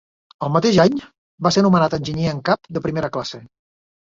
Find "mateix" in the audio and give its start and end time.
0.53-0.77